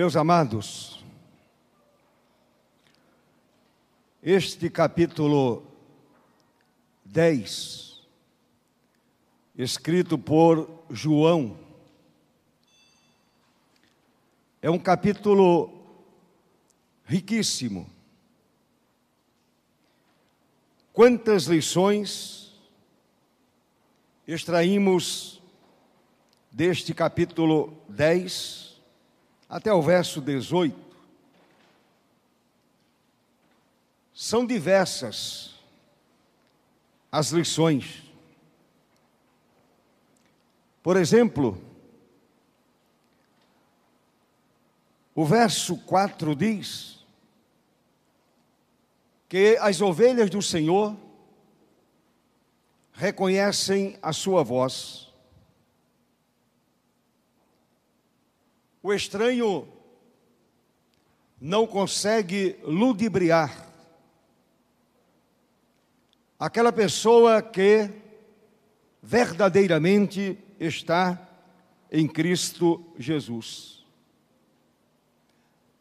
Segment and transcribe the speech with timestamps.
[0.00, 1.04] Meus amados,
[4.22, 5.62] este capítulo
[7.04, 8.00] 10,
[9.58, 11.54] escrito por João,
[14.62, 15.70] é um capítulo
[17.04, 17.86] riquíssimo.
[20.94, 22.58] Quantas lições
[24.26, 25.42] extraímos
[26.50, 28.69] deste capítulo 10
[29.50, 30.78] até o verso 18,
[34.14, 35.58] são diversas
[37.10, 38.04] as lições.
[40.80, 41.60] Por exemplo,
[45.16, 47.04] o verso 4 diz
[49.28, 50.96] que as ovelhas do Senhor
[52.92, 55.09] reconhecem a sua voz
[58.82, 59.68] O estranho
[61.38, 63.68] não consegue ludibriar
[66.38, 67.90] aquela pessoa que
[69.02, 71.28] verdadeiramente está
[71.92, 73.84] em Cristo Jesus.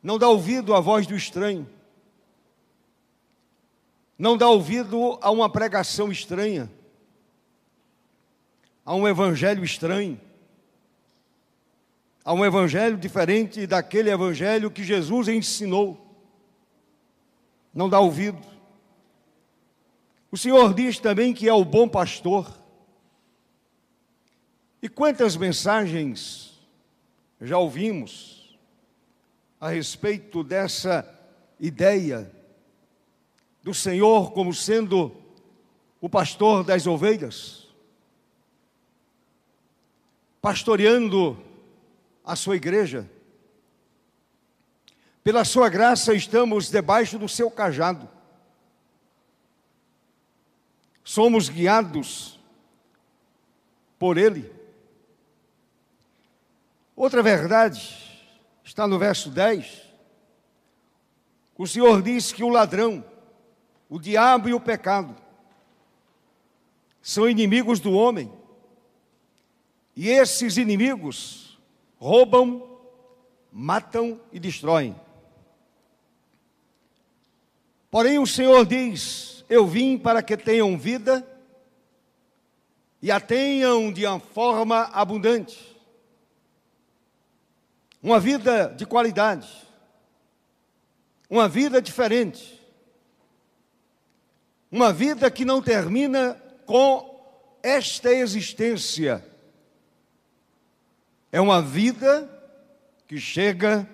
[0.03, 1.69] Não dá ouvido à voz do estranho,
[4.17, 6.69] não dá ouvido a uma pregação estranha,
[8.83, 10.19] a um evangelho estranho
[12.29, 16.15] a um evangelho diferente daquele evangelho que Jesus ensinou.
[17.73, 18.37] Não dá ouvido.
[20.31, 22.47] O Senhor diz também que é o bom pastor.
[24.79, 26.61] E quantas mensagens
[27.41, 28.55] já ouvimos
[29.59, 31.03] a respeito dessa
[31.59, 32.31] ideia
[33.63, 35.11] do Senhor como sendo
[35.99, 37.67] o pastor das ovelhas,
[40.39, 41.48] pastoreando
[42.29, 43.09] a sua igreja.
[45.23, 48.07] Pela sua graça estamos debaixo do seu cajado.
[51.03, 52.39] Somos guiados
[53.97, 54.53] por ele.
[56.95, 57.97] Outra verdade
[58.63, 59.89] está no verso 10.
[61.57, 63.03] O Senhor diz que o ladrão,
[63.89, 65.15] o diabo e o pecado
[67.01, 68.31] são inimigos do homem.
[69.95, 71.48] E esses inimigos
[71.99, 72.79] roubam,
[73.51, 74.95] matam e destroem.
[77.91, 81.27] Porém, o Senhor diz: Eu vim para que tenham vida
[83.01, 85.77] e a tenham de uma forma abundante.
[88.01, 89.49] Uma vida de qualidade,
[91.29, 92.61] uma vida diferente,
[94.71, 97.09] uma vida que não termina com
[97.61, 99.25] esta existência
[101.31, 102.29] é uma vida
[103.07, 103.87] que chega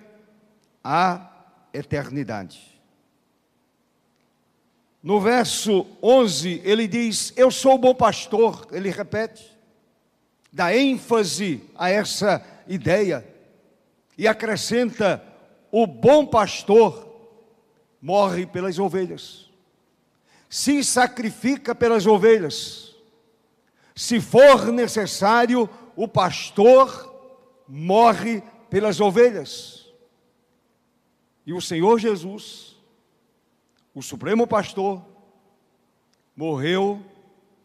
[0.82, 1.30] à
[1.72, 2.80] eternidade.
[5.02, 8.66] No verso 11, ele diz: Eu sou o bom pastor.
[8.72, 9.56] Ele repete,
[10.52, 13.26] dá ênfase a essa ideia
[14.18, 15.22] e acrescenta:
[15.70, 17.06] O bom pastor
[18.00, 19.50] morre pelas ovelhas,
[20.48, 22.94] se sacrifica pelas ovelhas.
[23.94, 27.15] Se for necessário, o pastor
[27.68, 29.86] morre pelas ovelhas.
[31.46, 32.76] E o Senhor Jesus,
[33.94, 35.02] o Supremo Pastor,
[36.36, 37.00] morreu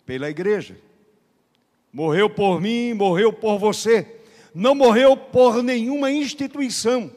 [0.06, 0.78] pela igreja.
[1.91, 4.22] Morreu por mim, morreu por você.
[4.53, 7.12] Não morreu por nenhuma instituição.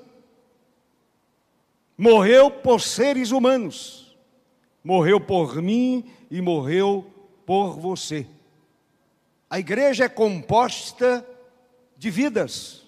[1.97, 4.17] Morreu por seres humanos.
[4.83, 7.07] Morreu por mim e morreu
[7.47, 8.27] por você.
[9.49, 11.25] A igreja é composta
[12.05, 12.83] de vidas,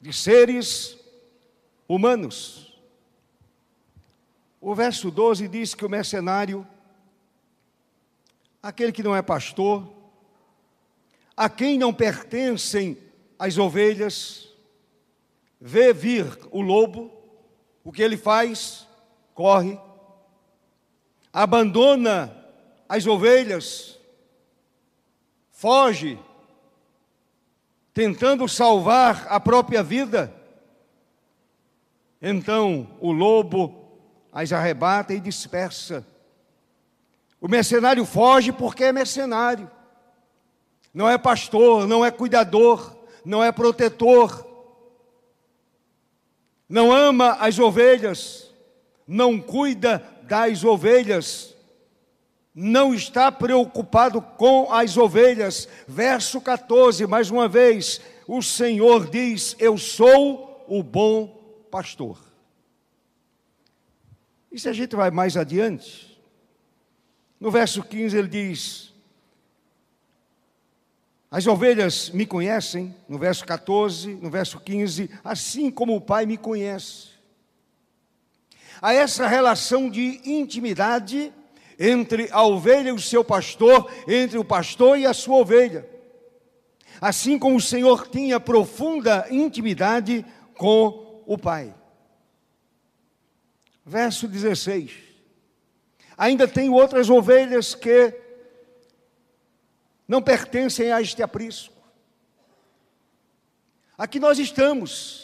[0.00, 0.96] de seres
[1.88, 2.80] humanos.
[4.60, 6.64] O verso 12 diz que o mercenário,
[8.62, 9.92] aquele que não é pastor,
[11.36, 12.96] a quem não pertencem
[13.36, 14.54] as ovelhas,
[15.60, 17.10] vê vir o lobo,
[17.82, 18.86] o que ele faz?
[19.34, 19.80] Corre,
[21.32, 22.32] abandona
[22.88, 23.98] as ovelhas,
[25.50, 26.16] foge,
[27.94, 30.32] tentando salvar a própria vida.
[32.20, 33.82] Então o lobo
[34.32, 36.06] as arrebata e dispersa.
[37.40, 39.70] O mercenário foge porque é mercenário.
[40.94, 44.46] Não é pastor, não é cuidador, não é protetor.
[46.68, 48.50] Não ama as ovelhas,
[49.06, 51.51] não cuida das ovelhas
[52.54, 55.68] não está preocupado com as ovelhas.
[55.86, 61.28] Verso 14, mais uma vez, o Senhor diz: Eu sou o bom
[61.70, 62.18] pastor.
[64.50, 66.20] E se a gente vai mais adiante,
[67.40, 68.92] no verso 15 ele diz:
[71.30, 76.36] As ovelhas me conhecem, no verso 14, no verso 15, assim como o Pai me
[76.36, 77.12] conhece.
[78.80, 81.32] Há essa relação de intimidade
[81.78, 85.88] entre a ovelha e o seu pastor, entre o pastor e a sua ovelha.
[87.00, 90.24] Assim como o Senhor tinha profunda intimidade
[90.56, 91.74] com o Pai.
[93.84, 94.92] Verso 16.
[96.16, 98.14] Ainda tem outras ovelhas que
[100.06, 101.74] não pertencem a este aprisco.
[103.96, 105.21] Aqui nós estamos.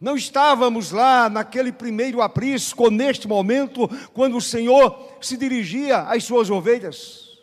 [0.00, 6.48] Não estávamos lá naquele primeiro aprisco, neste momento, quando o Senhor se dirigia às suas
[6.48, 7.38] ovelhas.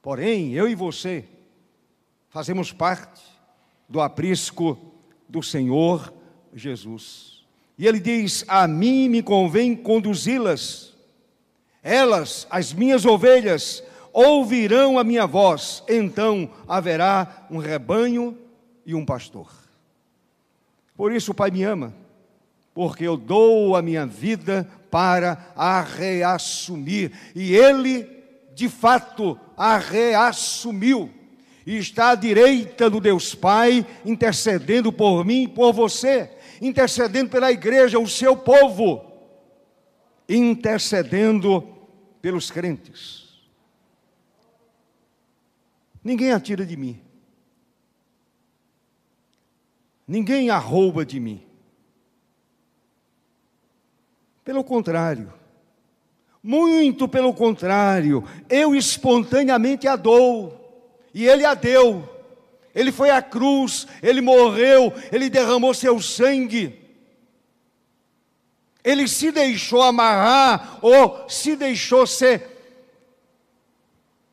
[0.00, 1.26] Porém, eu e você
[2.30, 3.20] fazemos parte
[3.86, 4.78] do aprisco
[5.28, 6.10] do Senhor
[6.54, 7.44] Jesus.
[7.76, 10.94] E ele diz: A mim me convém conduzi-las,
[11.82, 18.38] elas, as minhas ovelhas, ouvirão a minha voz, então haverá um rebanho
[18.86, 19.59] e um pastor.
[21.00, 21.94] Por isso o Pai me ama,
[22.74, 28.06] porque eu dou a minha vida para a reassumir, e Ele,
[28.54, 31.08] de fato, a reassumiu
[31.64, 36.30] e está à direita do Deus Pai, intercedendo por mim e por você,
[36.60, 39.02] intercedendo pela igreja, o seu povo,
[40.28, 41.66] intercedendo
[42.20, 43.40] pelos crentes.
[46.04, 47.00] Ninguém atira de mim.
[50.10, 51.40] Ninguém arrouba de mim.
[54.42, 55.32] Pelo contrário,
[56.42, 62.08] muito pelo contrário, eu espontaneamente a dou e ele a deu.
[62.74, 66.76] Ele foi à cruz, ele morreu, ele derramou seu sangue.
[68.82, 72.48] Ele se deixou amarrar ou se deixou ser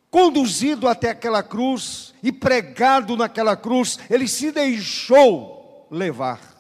[0.10, 5.57] conduzido até aquela cruz e pregado naquela cruz, ele se deixou
[5.90, 6.58] levar.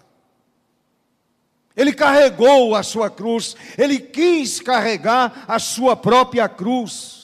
[1.76, 7.18] Ele carregou a sua cruz, ele quis carregar a sua própria cruz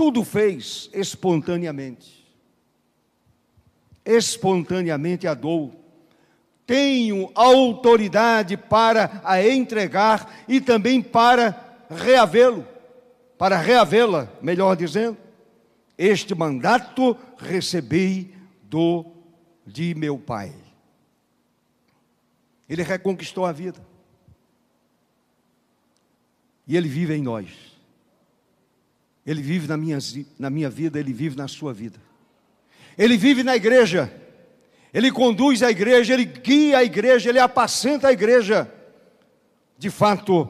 [0.00, 2.26] tudo fez espontaneamente.
[4.02, 5.78] Espontaneamente a dou.
[6.66, 12.66] Tenho autoridade para a entregar e também para reavê-lo,
[13.36, 15.18] para reavê-la, melhor dizendo.
[15.98, 19.04] Este mandato recebi do
[19.70, 20.54] de meu Pai.
[22.68, 23.80] Ele reconquistou a vida.
[26.66, 27.48] E ele vive em nós.
[29.26, 29.98] Ele vive na minha,
[30.38, 31.98] na minha vida, ele vive na sua vida.
[32.96, 34.12] Ele vive na igreja,
[34.92, 38.72] ele conduz a igreja, ele guia a igreja, ele apacenta a igreja.
[39.78, 40.48] De fato,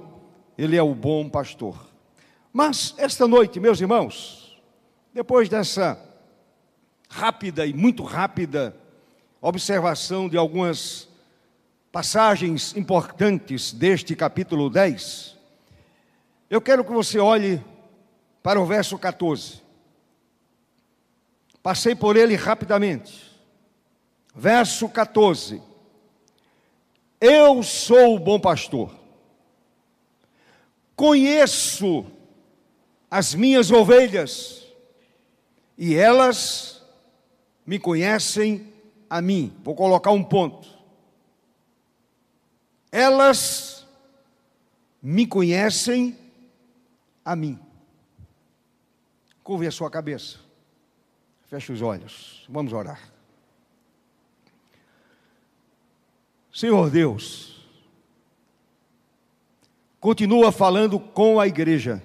[0.57, 1.89] ele é o bom pastor.
[2.53, 4.61] Mas esta noite, meus irmãos,
[5.13, 5.99] depois dessa
[7.09, 8.77] rápida e muito rápida
[9.41, 11.09] observação de algumas
[11.91, 15.37] passagens importantes deste capítulo 10,
[16.49, 17.65] eu quero que você olhe
[18.43, 19.62] para o verso 14.
[21.62, 23.31] Passei por ele rapidamente.
[24.35, 25.62] Verso 14.
[27.21, 28.95] Eu sou o bom pastor.
[30.97, 32.07] Conheço
[33.11, 34.67] as minhas ovelhas
[35.76, 36.83] e elas
[37.67, 38.70] me conhecem
[39.11, 39.52] a mim.
[39.64, 40.69] Vou colocar um ponto.
[42.93, 43.85] Elas
[45.02, 46.17] me conhecem
[47.25, 47.59] a mim.
[49.43, 50.38] Curve a sua cabeça.
[51.49, 52.47] Feche os olhos.
[52.49, 53.11] Vamos orar.
[56.52, 57.67] Senhor Deus,
[59.99, 62.02] continua falando com a igreja.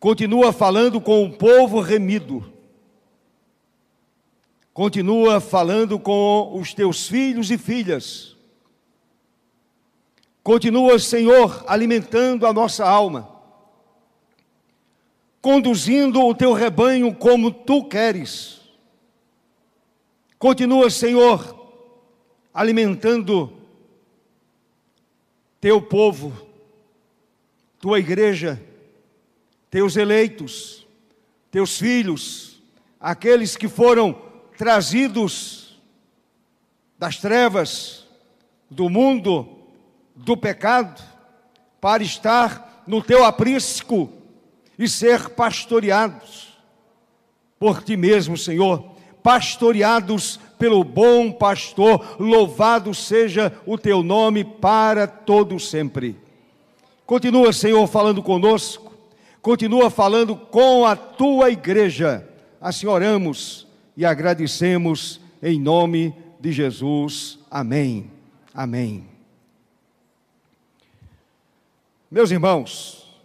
[0.00, 2.57] Continua falando com o povo remido.
[4.78, 8.36] Continua falando com os teus filhos e filhas.
[10.40, 13.28] Continua, Senhor, alimentando a nossa alma
[15.40, 18.60] conduzindo o teu rebanho como tu queres.
[20.38, 21.74] Continua, Senhor,
[22.54, 23.52] alimentando
[25.60, 26.32] teu povo,
[27.80, 28.62] tua igreja,
[29.68, 30.86] teus eleitos,
[31.50, 32.62] teus filhos,
[33.00, 34.27] aqueles que foram
[34.58, 35.80] trazidos
[36.98, 38.04] das trevas,
[38.68, 39.48] do mundo,
[40.16, 41.00] do pecado,
[41.80, 44.10] para estar no teu aprisco
[44.76, 46.48] e ser pastoreados
[47.56, 48.84] por ti mesmo, Senhor,
[49.22, 52.16] pastoreados pelo bom pastor.
[52.18, 56.16] Louvado seja o teu nome para todo sempre.
[57.06, 58.92] Continua, Senhor, falando conosco.
[59.40, 62.28] Continua falando com a tua igreja.
[62.60, 63.67] Assim oramos
[63.98, 67.40] e agradecemos em nome de Jesus.
[67.50, 68.08] Amém.
[68.54, 69.08] Amém.
[72.08, 73.20] Meus irmãos,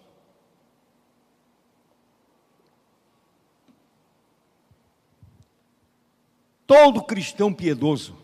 [6.65, 8.17] todo cristão piedoso,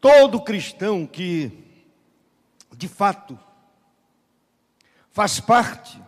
[0.00, 1.50] todo cristão que,
[2.76, 3.36] de fato,
[5.10, 6.00] faz parte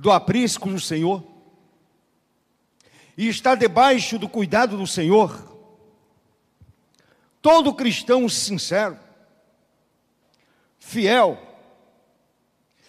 [0.00, 1.22] do aprisco do Senhor
[3.18, 5.46] e está debaixo do cuidado do Senhor,
[7.42, 8.98] todo cristão sincero,
[10.78, 11.38] fiel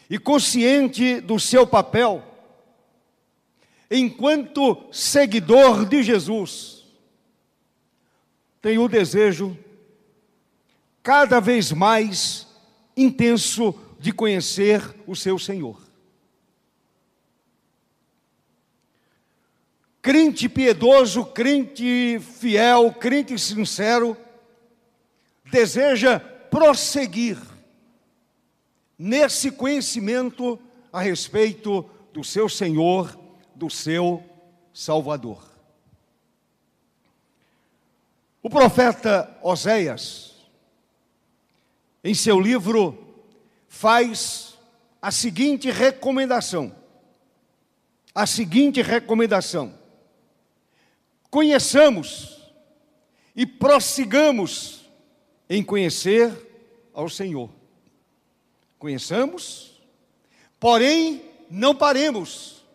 [0.09, 2.23] e consciente do seu papel
[3.89, 6.85] enquanto seguidor de Jesus,
[8.61, 9.57] tem o desejo
[11.03, 12.47] cada vez mais
[12.95, 15.90] intenso de conhecer o seu Senhor.
[20.01, 24.17] Crente piedoso, crente fiel, crente sincero,
[25.45, 27.37] deseja prosseguir
[28.97, 30.59] nesse conhecimento
[30.91, 33.15] a respeito do seu Senhor,
[33.53, 34.23] do seu
[34.73, 35.43] Salvador.
[38.41, 40.35] O profeta Oséias,
[42.03, 42.97] em seu livro,
[43.67, 44.57] faz
[44.99, 46.75] a seguinte recomendação:
[48.15, 49.80] a seguinte recomendação.
[51.31, 52.51] Conheçamos
[53.33, 54.81] e prossigamos
[55.49, 56.31] em conhecer
[56.93, 57.49] ao Senhor.
[58.77, 59.81] Conheçamos,
[60.59, 62.65] porém não paremos.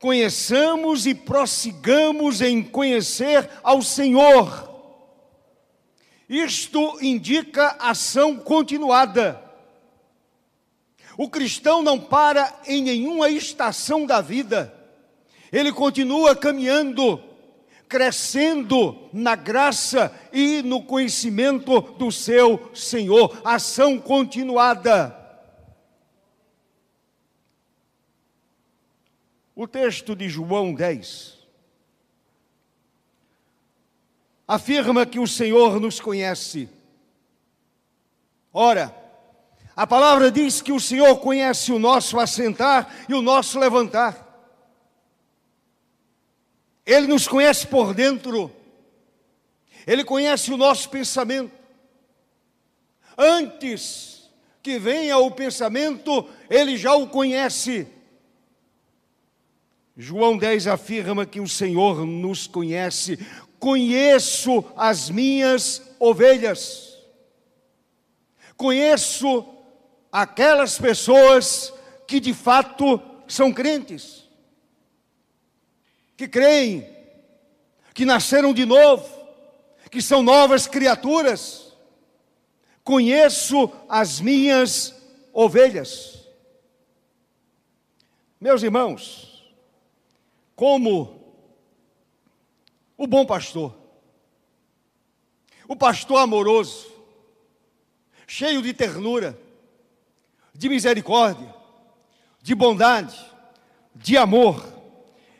[0.00, 4.68] Conheçamos e prossigamos em conhecer ao Senhor.
[6.28, 9.40] Isto indica ação continuada.
[11.16, 14.74] O cristão não para em nenhuma estação da vida,
[15.52, 17.29] ele continua caminhando,
[17.90, 25.16] crescendo na graça e no conhecimento do seu Senhor, ação continuada.
[29.56, 31.40] O texto de João 10
[34.46, 36.68] afirma que o Senhor nos conhece.
[38.52, 38.94] Ora,
[39.74, 44.29] a palavra diz que o Senhor conhece o nosso assentar e o nosso levantar.
[46.84, 48.50] Ele nos conhece por dentro,
[49.86, 51.52] Ele conhece o nosso pensamento.
[53.16, 54.30] Antes
[54.62, 57.86] que venha o pensamento, Ele já o conhece.
[59.96, 63.18] João 10 afirma que o Senhor nos conhece,
[63.58, 66.98] conheço as minhas ovelhas,
[68.56, 69.46] conheço
[70.10, 71.72] aquelas pessoas
[72.06, 74.19] que de fato são crentes,
[76.20, 76.86] que creem,
[77.94, 79.08] que nasceram de novo,
[79.90, 81.74] que são novas criaturas.
[82.84, 84.94] Conheço as minhas
[85.32, 86.28] ovelhas.
[88.38, 89.50] Meus irmãos,
[90.54, 91.40] como
[92.98, 93.74] o bom pastor,
[95.66, 96.92] o pastor amoroso,
[98.26, 99.40] cheio de ternura,
[100.52, 101.54] de misericórdia,
[102.42, 103.18] de bondade,
[103.94, 104.79] de amor.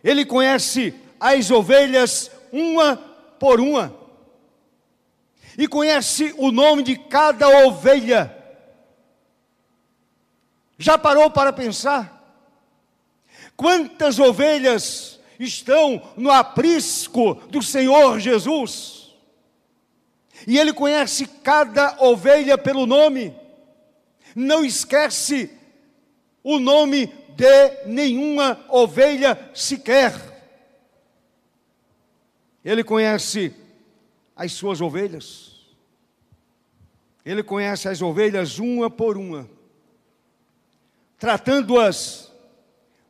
[0.02, 2.96] Ele conhece as ovelhas uma
[3.38, 4.00] por uma
[5.56, 8.34] e conhece o nome de cada ovelha.
[10.78, 12.18] Já parou para pensar?
[13.56, 19.14] Quantas ovelhas estão no aprisco do Senhor Jesus?
[20.46, 23.36] E Ele conhece cada ovelha pelo nome,
[24.34, 25.50] não esquece
[26.42, 30.14] o nome de nenhuma ovelha sequer.
[32.62, 33.54] Ele conhece
[34.36, 35.56] as suas ovelhas,
[37.24, 39.48] ele conhece as ovelhas uma por uma,
[41.18, 42.30] tratando-as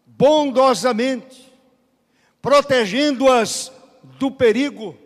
[0.07, 1.53] bondosamente,
[2.41, 3.73] protegendo-as
[4.17, 4.97] do perigo,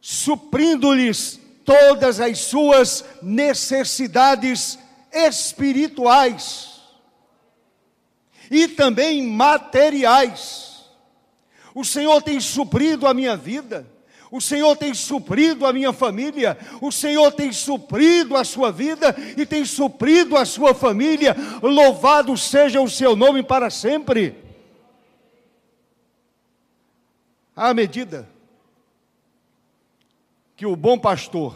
[0.00, 4.78] suprindo-lhes todas as suas necessidades
[5.12, 6.73] espirituais
[8.50, 10.84] e também materiais.
[11.74, 13.86] O Senhor tem suprido a minha vida.
[14.30, 19.46] O Senhor tem suprido a minha família, o Senhor tem suprido a sua vida e
[19.46, 21.36] tem suprido a sua família.
[21.62, 24.34] Louvado seja o seu nome para sempre.
[27.54, 28.28] À medida
[30.56, 31.54] que o bom pastor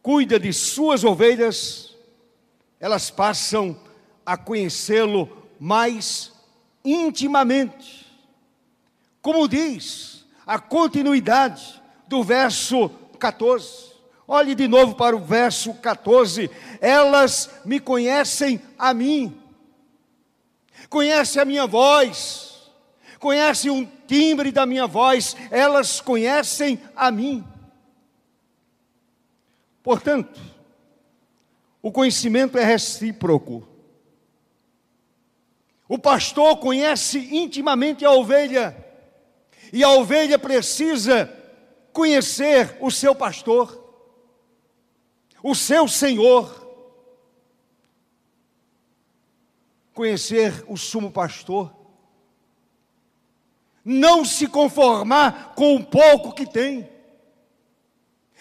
[0.00, 1.96] cuida de suas ovelhas,
[2.78, 3.76] elas passam
[4.24, 6.32] a conhecê-lo mais
[6.84, 8.06] intimamente.
[9.20, 13.92] Como diz a continuidade do verso 14.
[14.26, 16.50] Olhe de novo para o verso 14.
[16.80, 19.40] Elas me conhecem a mim,
[20.88, 22.70] conhecem a minha voz,
[23.18, 27.44] conhecem o timbre da minha voz, elas conhecem a mim.
[29.82, 30.40] Portanto,
[31.80, 33.71] o conhecimento é recíproco.
[35.92, 38.74] O pastor conhece intimamente a ovelha,
[39.70, 41.30] e a ovelha precisa
[41.92, 43.78] conhecer o seu pastor,
[45.42, 46.66] o seu senhor,
[49.92, 51.70] conhecer o sumo pastor,
[53.84, 56.88] não se conformar com o pouco que tem,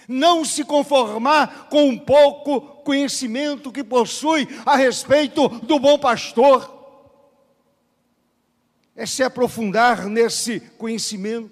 [0.08, 6.80] não se conformar com o pouco conhecimento que possui a respeito do bom pastor,
[8.96, 11.52] é se aprofundar nesse conhecimento,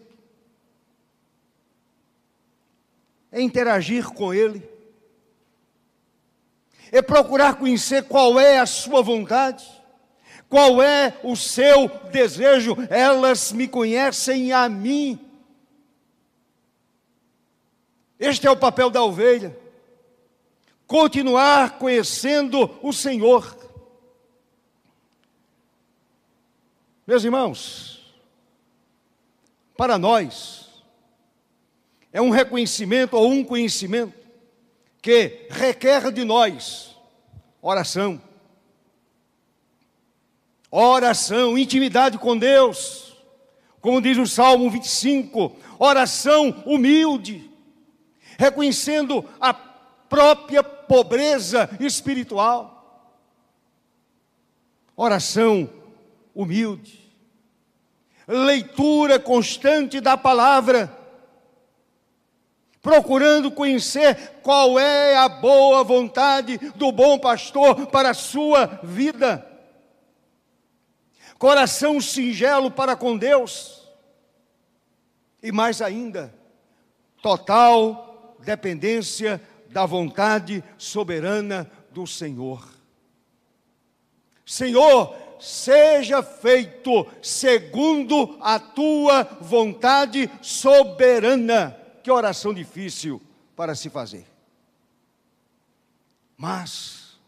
[3.32, 4.68] é interagir com Ele,
[6.92, 9.66] é procurar conhecer qual é a Sua vontade,
[10.50, 12.76] qual é o seu desejo.
[12.90, 15.20] Elas me conhecem a mim.
[18.20, 19.56] Este é o papel da ovelha.
[20.88, 23.59] Continuar conhecendo o Senhor.
[27.10, 28.06] Meus irmãos,
[29.76, 30.84] para nós,
[32.14, 34.14] é um reconhecimento ou um conhecimento
[35.02, 36.96] que requer de nós
[37.64, 38.22] oração.
[40.70, 43.18] Oração, intimidade com Deus.
[43.82, 47.50] Como diz o Salmo 25, oração humilde,
[48.38, 53.18] reconhecendo a própria pobreza espiritual.
[54.96, 55.68] Oração
[56.36, 56.99] humilde
[58.30, 60.96] leitura constante da palavra,
[62.80, 69.46] procurando conhecer qual é a boa vontade do bom pastor para a sua vida.
[71.40, 73.90] Coração singelo para com Deus,
[75.42, 76.34] e mais ainda,
[77.24, 82.68] total dependência da vontade soberana do Senhor.
[84.46, 91.78] Senhor, seja feito segundo a tua vontade soberana.
[92.04, 93.22] Que oração difícil
[93.56, 94.26] para se fazer.
[96.38, 97.20] Mas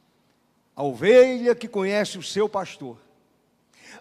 [0.76, 2.98] a ovelha que conhece o seu pastor,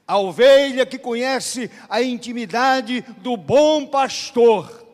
[0.07, 4.87] a ovelha que conhece a intimidade do bom pastor,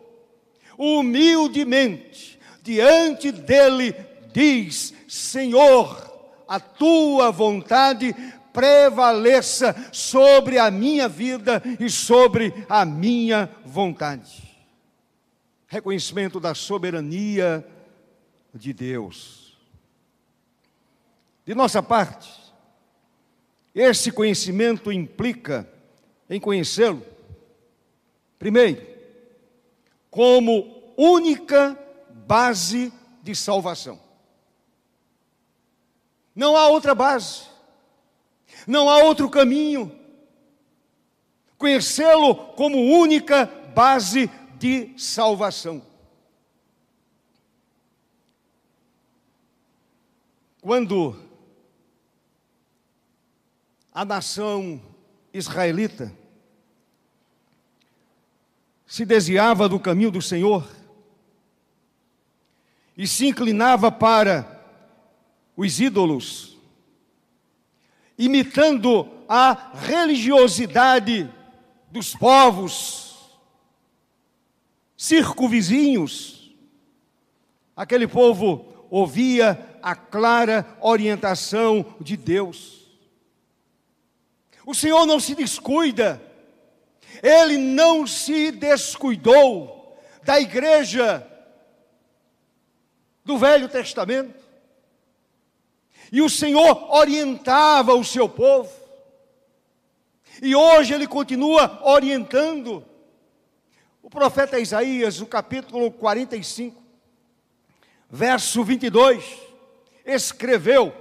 [0.78, 3.94] humildemente, diante dele,
[4.32, 6.06] diz: Senhor,
[6.48, 8.14] a tua vontade
[8.56, 14.56] prevaleça sobre a minha vida e sobre a minha vontade.
[15.66, 17.66] Reconhecimento da soberania
[18.54, 19.58] de Deus.
[21.44, 22.32] De nossa parte,
[23.74, 25.68] esse conhecimento implica
[26.30, 27.04] em conhecê-lo,
[28.38, 28.86] primeiro,
[30.10, 31.78] como única
[32.26, 32.90] base
[33.22, 34.00] de salvação.
[36.34, 37.55] Não há outra base.
[38.66, 39.92] Não há outro caminho.
[41.56, 45.82] Conhecê-lo como única base de salvação.
[50.60, 51.16] Quando
[53.92, 54.82] a nação
[55.32, 56.12] israelita
[58.86, 60.68] se desviava do caminho do Senhor
[62.96, 64.60] e se inclinava para
[65.56, 66.55] os ídolos,
[68.18, 71.32] imitando a religiosidade
[71.90, 73.06] dos povos
[74.96, 76.54] circunvizinhos.
[77.76, 82.86] Aquele povo ouvia a clara orientação de Deus.
[84.64, 86.20] O Senhor não se descuida,
[87.22, 91.24] Ele não se descuidou da igreja
[93.24, 94.45] do Velho Testamento.
[96.12, 98.70] E o Senhor orientava o seu povo.
[100.40, 102.84] E hoje ele continua orientando.
[104.02, 106.80] O profeta Isaías, no capítulo 45,
[108.08, 109.24] verso 22,
[110.04, 110.94] escreveu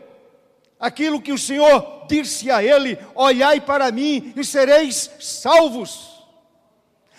[0.80, 6.16] aquilo que o Senhor disse a ele: Olhai para mim e sereis salvos.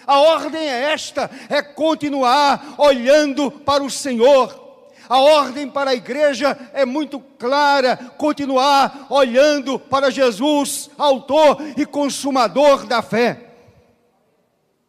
[0.07, 4.66] A ordem é esta: é continuar olhando para o Senhor.
[5.09, 12.87] A ordem para a igreja é muito clara: continuar olhando para Jesus, Autor e Consumador
[12.87, 13.55] da fé.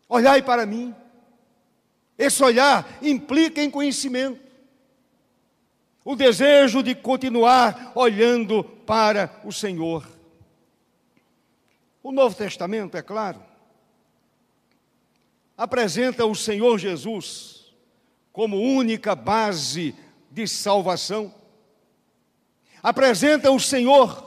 [0.10, 0.96] Olhai para mim.
[2.18, 4.42] Esse olhar implica em conhecimento.
[6.04, 10.08] O desejo de continuar olhando para o Senhor.
[12.02, 13.44] O Novo Testamento, é claro,
[15.58, 17.74] apresenta o Senhor Jesus
[18.32, 19.94] como única base
[20.38, 21.34] de salvação.
[22.84, 24.24] Apresenta o Senhor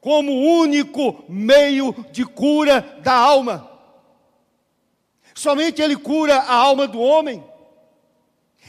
[0.00, 3.70] como único meio de cura da alma.
[5.34, 7.44] Somente Ele cura a alma do homem.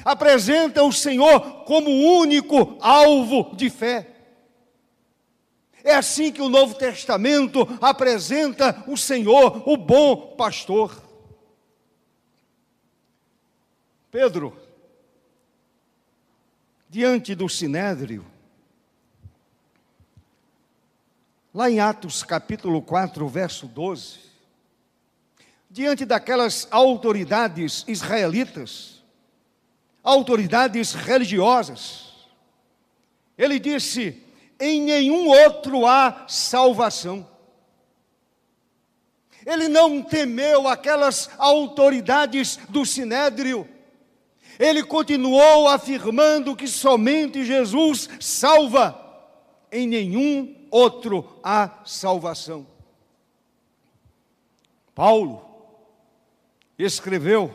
[0.03, 4.07] Apresenta o Senhor como único alvo de fé.
[5.81, 11.01] É assim que o Novo Testamento apresenta o Senhor, o bom pastor.
[14.11, 14.68] Pedro,
[16.89, 18.25] diante do sinédrio,
[21.53, 24.19] lá em Atos capítulo 4, verso 12,
[25.69, 29.03] diante daquelas autoridades israelitas,
[30.03, 32.27] autoridades religiosas,
[33.37, 34.23] ele disse:
[34.59, 37.27] em nenhum outro há salvação.
[39.45, 43.67] Ele não temeu aquelas autoridades do sinédrio
[44.59, 48.99] ele continuou afirmando que somente Jesus salva,
[49.71, 52.67] em nenhum outro há salvação.
[54.93, 55.45] Paulo
[56.77, 57.53] escreveu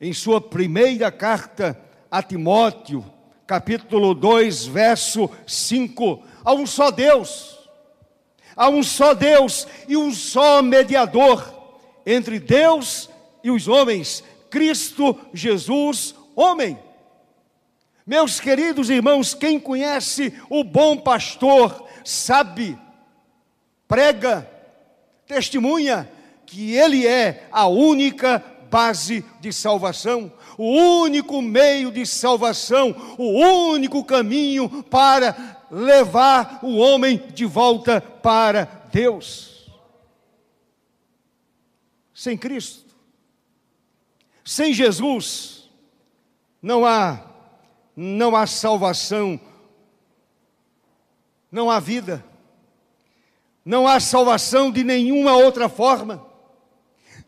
[0.00, 1.76] em sua primeira carta
[2.08, 3.04] a Timóteo,
[3.44, 7.58] capítulo 2, verso 5, há um só Deus,
[8.54, 11.52] há um só Deus e um só mediador
[12.06, 13.10] entre Deus
[13.42, 14.22] e os homens,
[14.54, 16.78] Cristo Jesus, homem.
[18.06, 22.78] Meus queridos irmãos, quem conhece o bom pastor sabe,
[23.88, 24.48] prega,
[25.26, 26.08] testemunha
[26.46, 30.70] que ele é a única base de salvação, o
[31.02, 33.40] único meio de salvação, o
[33.72, 39.68] único caminho para levar o homem de volta para Deus.
[42.14, 42.83] Sem Cristo,
[44.44, 45.70] sem Jesus
[46.60, 47.34] não há
[47.96, 49.38] não há salvação,
[51.50, 52.24] não há vida.
[53.64, 56.26] Não há salvação de nenhuma outra forma.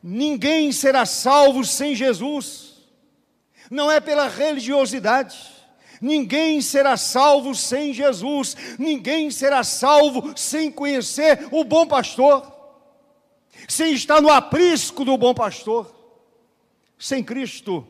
[0.03, 2.75] Ninguém será salvo sem Jesus.
[3.71, 5.39] Não é pela religiosidade.
[6.01, 8.55] Ninguém será salvo sem Jesus.
[8.79, 12.53] Ninguém será salvo sem conhecer o bom pastor.
[13.67, 15.96] Sem estar no aprisco do bom pastor.
[16.99, 17.87] Sem Cristo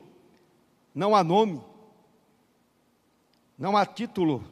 [0.95, 1.63] não há nome,
[3.59, 4.45] não há título,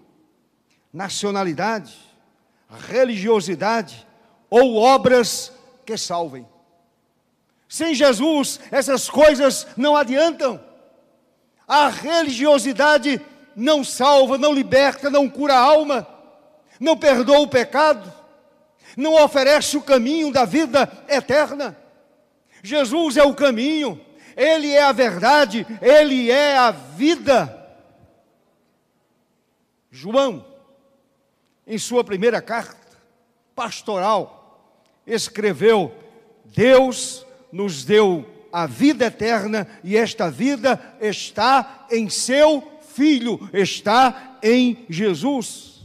[0.92, 1.94] nacionalidade,
[2.70, 4.06] religiosidade
[4.48, 5.52] ou obras
[5.84, 6.46] que salvem.
[7.68, 10.62] Sem Jesus, essas coisas não adiantam.
[11.66, 13.20] A religiosidade
[13.56, 16.06] não salva, não liberta, não cura a alma,
[16.78, 18.12] não perdoa o pecado,
[18.96, 21.76] não oferece o caminho da vida eterna.
[22.62, 24.00] Jesus é o caminho,
[24.37, 27.61] ele é a verdade, Ele é a vida.
[29.90, 30.44] João,
[31.66, 32.99] em sua primeira carta
[33.55, 34.70] pastoral,
[35.07, 35.94] escreveu:
[36.44, 44.87] Deus nos deu a vida eterna e esta vida está em seu Filho, está em
[44.88, 45.83] Jesus.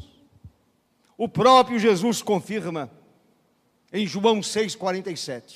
[1.17, 2.87] O próprio Jesus confirma
[3.91, 5.55] em João 6,47.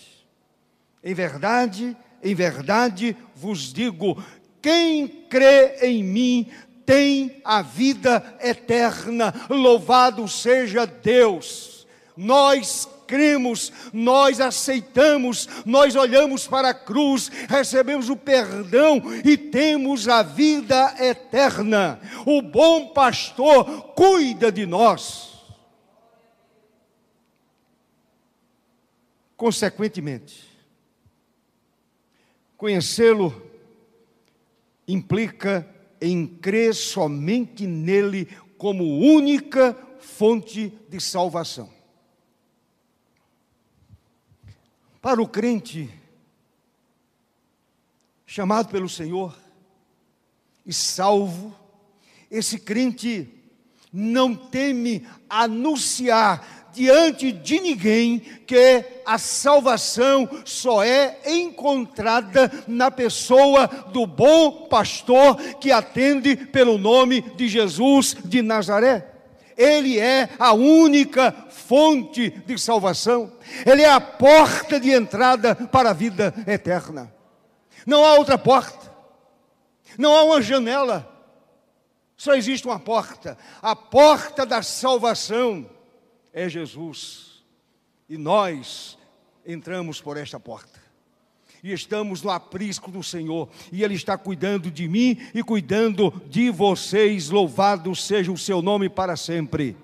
[1.03, 4.23] Em verdade, em verdade vos digo:
[4.61, 6.51] quem crê em mim
[6.85, 9.33] tem a vida eterna.
[9.49, 11.87] Louvado seja Deus.
[12.15, 20.21] Nós cremos, nós aceitamos, nós olhamos para a cruz, recebemos o perdão e temos a
[20.21, 21.99] vida eterna.
[22.25, 25.33] O bom pastor cuida de nós.
[29.35, 30.52] Consequentemente,
[32.63, 33.45] Conhecê-lo
[34.87, 38.25] implica em crer somente nele
[38.57, 41.69] como única fonte de salvação.
[45.01, 45.89] Para o crente,
[48.25, 49.37] chamado pelo Senhor
[50.65, 51.53] e salvo,
[52.31, 53.27] esse crente
[53.91, 64.05] não teme anunciar diante de ninguém que a salvação só é encontrada na pessoa do
[64.05, 69.11] bom pastor que atende pelo nome de Jesus de Nazaré.
[69.55, 73.31] Ele é a única fonte de salvação,
[73.65, 77.13] ele é a porta de entrada para a vida eterna.
[77.85, 78.91] Não há outra porta,
[79.97, 81.07] não há uma janela,
[82.17, 83.37] só existe uma porta.
[83.61, 85.69] A porta da salvação
[86.33, 87.43] é Jesus.
[88.09, 88.97] E nós
[89.45, 90.81] entramos por esta porta.
[91.63, 93.47] E estamos no aprisco do Senhor.
[93.71, 97.29] E Ele está cuidando de mim e cuidando de vocês.
[97.29, 99.77] Louvado seja o seu nome para sempre.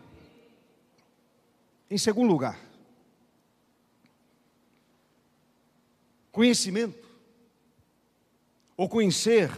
[1.89, 2.59] Em segundo lugar,
[6.31, 7.07] conhecimento,
[8.77, 9.51] ou conhecer,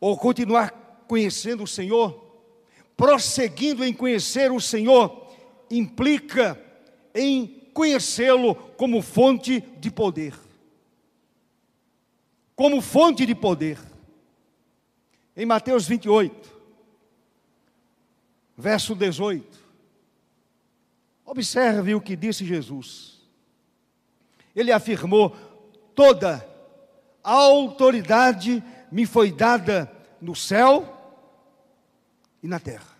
[0.00, 2.30] ou continuar conhecendo o Senhor,
[2.96, 5.19] prosseguindo em conhecer o Senhor,
[5.70, 6.60] implica
[7.14, 10.34] em conhecê-lo como fonte de poder.
[12.56, 13.78] Como fonte de poder.
[15.36, 16.50] Em Mateus 28,
[18.56, 19.58] verso 18,
[21.24, 23.20] observe o que disse Jesus.
[24.54, 25.30] Ele afirmou:
[25.94, 26.46] toda
[27.22, 30.96] a autoridade me foi dada no céu
[32.42, 32.99] e na terra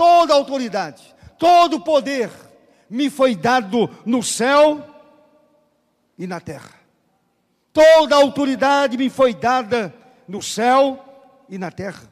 [0.00, 2.30] toda autoridade, todo poder
[2.88, 4.82] me foi dado no céu
[6.16, 6.72] e na terra.
[7.70, 9.94] Toda autoridade me foi dada
[10.26, 12.10] no céu e na terra.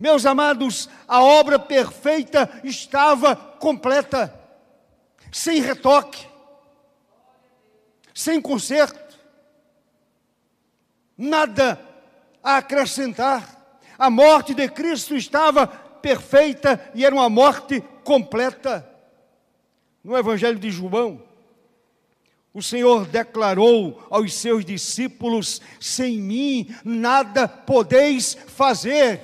[0.00, 4.34] Meus amados, a obra perfeita estava completa,
[5.30, 6.26] sem retoque,
[8.14, 9.18] sem conserto,
[11.14, 11.78] nada
[12.42, 13.60] a acrescentar.
[13.98, 18.86] A morte de Cristo estava perfeita e era uma morte completa.
[20.02, 21.22] No Evangelho de João,
[22.52, 29.20] o Senhor declarou aos seus discípulos: sem mim nada podeis fazer.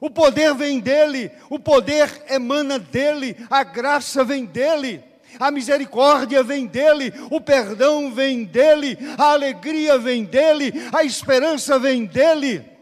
[0.00, 5.02] O poder vem dele, o poder emana dele, a graça vem dele,
[5.38, 12.04] a misericórdia vem dele, o perdão vem dele, a alegria vem dele, a esperança vem
[12.04, 12.75] dele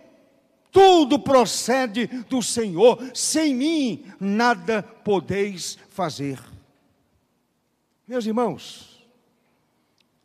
[0.74, 6.40] tudo procede do Senhor, sem mim nada podeis fazer.
[8.08, 9.06] Meus irmãos,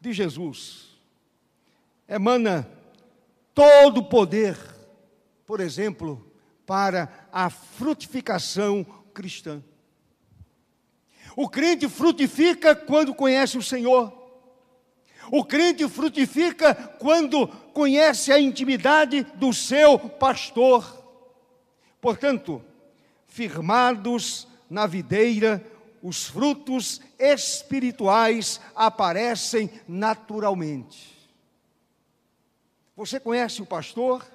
[0.02, 0.98] de Jesus
[2.08, 2.68] emana
[3.54, 4.58] todo o poder,
[5.46, 6.34] por exemplo,
[6.66, 8.84] para a frutificação
[9.14, 9.64] cristã.
[11.36, 14.19] O crente frutifica quando conhece o Senhor.
[15.32, 21.06] O crente frutifica quando conhece a intimidade do seu pastor.
[22.02, 22.64] Portanto,
[23.28, 25.64] firmados na videira,
[26.02, 31.18] os frutos espirituais aparecem naturalmente.
[32.96, 34.26] Você conhece o pastor?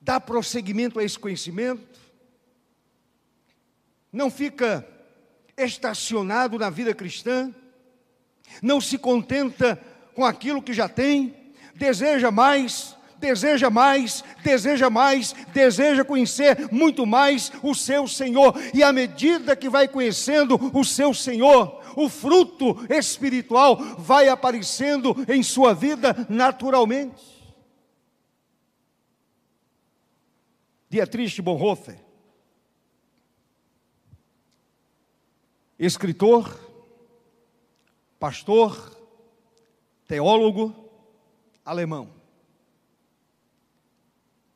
[0.00, 2.00] Dá prosseguimento a esse conhecimento?
[4.12, 4.86] Não fica
[5.56, 7.54] estacionado na vida cristã?
[8.62, 9.80] Não se contenta
[10.14, 11.34] com aquilo que já tem,
[11.74, 18.92] deseja mais, deseja mais, deseja mais, deseja conhecer muito mais o seu Senhor, e à
[18.92, 26.26] medida que vai conhecendo o seu Senhor, o fruto espiritual vai aparecendo em sua vida
[26.28, 27.40] naturalmente.
[30.88, 31.96] Dietrich Bonhoeffer,
[35.78, 36.69] escritor,
[38.20, 38.96] pastor,
[40.06, 40.74] teólogo
[41.64, 42.12] alemão,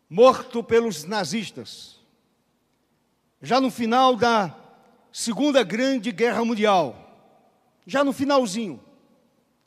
[0.09, 1.99] morto pelos nazistas,
[3.41, 4.55] já no final da
[5.11, 6.95] Segunda Grande Guerra Mundial,
[7.87, 8.81] já no finalzinho,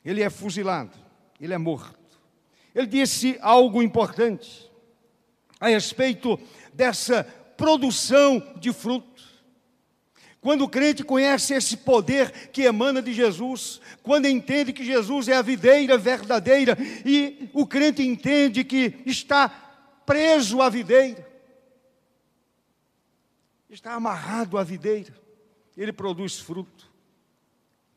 [0.04, 0.96] ele é fuzilado,
[1.40, 1.98] ele é morto.
[2.74, 4.70] Ele disse algo importante
[5.58, 6.38] a respeito
[6.72, 7.24] dessa
[7.56, 9.24] produção de fruto.
[10.40, 15.34] Quando o crente conhece esse poder que emana de Jesus, quando entende que Jesus é
[15.34, 19.48] a videira verdadeira e o crente entende que está
[20.06, 21.26] preso à videira,
[23.68, 25.12] está amarrado à videira,
[25.76, 26.88] ele produz fruto.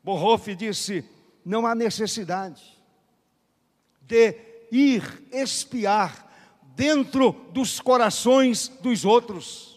[0.02, 1.04] Bonhoeffer disse:
[1.44, 2.62] não há necessidade
[4.00, 4.36] de
[4.72, 6.28] ir espiar
[6.74, 9.71] dentro dos corações dos outros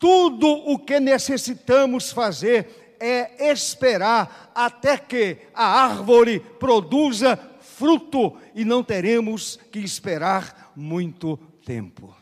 [0.00, 8.82] tudo o que necessitamos fazer é esperar até que a árvore produza fruto e não
[8.82, 12.16] teremos que esperar muito tempo.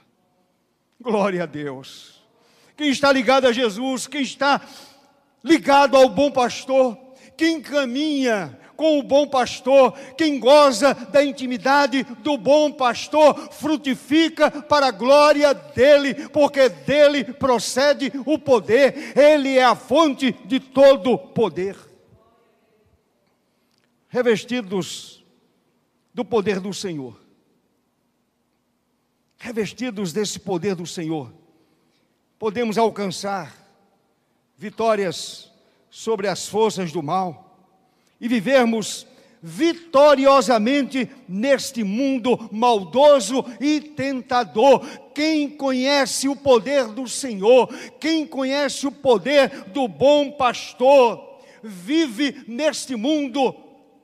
[1.01, 2.21] Glória a Deus.
[2.77, 4.61] quem está ligado a Jesus, quem está
[5.43, 6.99] ligado ao bom pastor,
[7.37, 14.87] quem caminha com o bom pastor, quem goza da intimidade do bom pastor, frutifica para
[14.87, 21.77] a glória dele, porque dele procede o poder, ele é a fonte de todo poder.
[24.09, 25.25] Revestidos
[26.15, 27.21] do poder do Senhor,
[29.39, 31.35] revestidos desse poder do Senhor,
[32.39, 33.53] podemos alcançar
[34.57, 35.51] vitórias
[35.91, 37.48] sobre as forças do mal
[38.21, 39.07] e vivermos
[39.43, 44.87] vitoriosamente neste mundo maldoso e tentador.
[45.15, 47.69] Quem conhece o poder do Senhor,
[48.01, 53.55] quem conhece o poder do bom pastor, vive neste mundo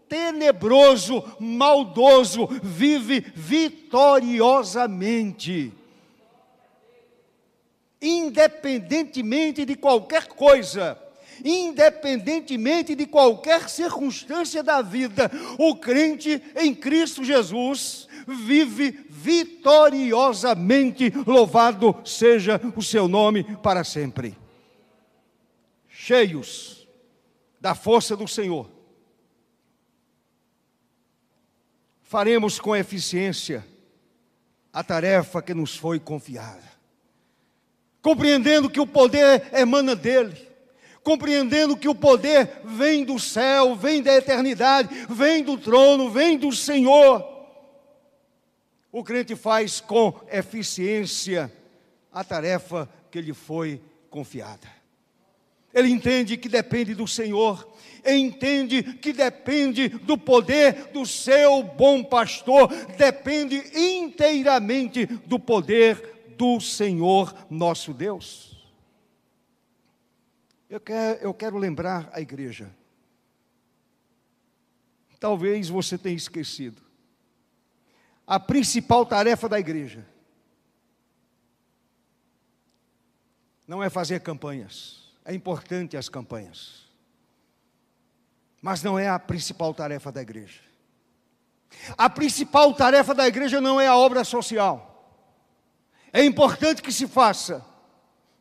[0.09, 5.73] tenebroso, maldoso, vive vitoriosamente.
[8.01, 10.97] Independentemente de qualquer coisa,
[11.43, 21.11] independentemente de qualquer circunstância da vida, o crente em Cristo Jesus vive vitoriosamente.
[21.27, 24.37] Louvado seja o seu nome para sempre.
[25.89, 26.87] Cheios
[27.61, 28.71] da força do Senhor,
[32.03, 33.67] faremos com eficiência
[34.71, 36.63] a tarefa que nos foi confiada,
[38.03, 40.54] compreendendo que o poder emana dele
[41.05, 46.51] compreendendo que o poder vem do céu, vem da eternidade, vem do trono, vem do
[46.51, 47.23] Senhor.
[48.91, 51.53] O crente faz com eficiência
[52.11, 54.67] a tarefa que lhe foi confiada.
[55.75, 57.69] Ele entende que depende do Senhor,
[58.07, 67.35] entende que depende do poder do seu bom pastor, depende inteiramente do poder do Senhor
[67.51, 68.54] nosso Deus.
[70.75, 72.69] Eu quero, eu quero lembrar a igreja.
[75.21, 76.83] Talvez você tenha esquecido.
[78.27, 80.05] A principal tarefa da igreja
[83.69, 85.15] não é fazer campanhas.
[85.25, 86.89] É importante as campanhas.
[88.61, 90.61] Mas não é a principal tarefa da igreja.
[91.97, 95.23] A principal tarefa da igreja não é a obra social.
[96.13, 97.65] É importante que se faça,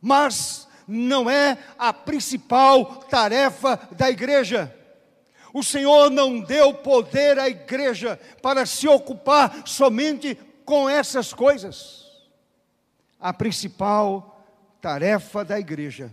[0.00, 4.74] mas não é a principal tarefa da igreja.
[5.52, 12.04] O Senhor não deu poder à igreja para se ocupar somente com essas coisas.
[13.20, 14.44] A principal
[14.80, 16.12] tarefa da igreja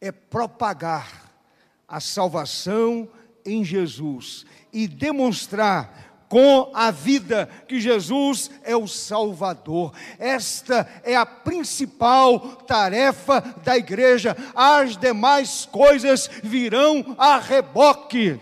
[0.00, 1.32] é propagar
[1.86, 3.08] a salvação
[3.44, 9.92] em Jesus e demonstrar com a vida, que Jesus é o Salvador.
[10.18, 14.36] Esta é a principal tarefa da igreja.
[14.54, 18.38] As demais coisas virão a reboque.